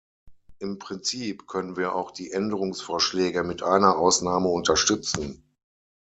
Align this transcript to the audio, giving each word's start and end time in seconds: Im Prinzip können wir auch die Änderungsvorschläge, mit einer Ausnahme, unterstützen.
Im 0.57 0.79
Prinzip 0.79 1.45
können 1.45 1.77
wir 1.77 1.93
auch 1.93 2.09
die 2.09 2.31
Änderungsvorschläge, 2.31 3.43
mit 3.43 3.61
einer 3.61 3.99
Ausnahme, 3.99 4.47
unterstützen. 4.49 5.43